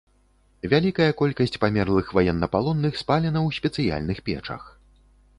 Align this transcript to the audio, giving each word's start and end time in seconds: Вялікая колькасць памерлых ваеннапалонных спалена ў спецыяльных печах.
Вялікая 0.71 1.09
колькасць 1.19 1.59
памерлых 1.65 2.07
ваеннапалонных 2.19 2.97
спалена 3.01 3.39
ў 3.47 3.49
спецыяльных 3.59 4.23
печах. 4.31 4.63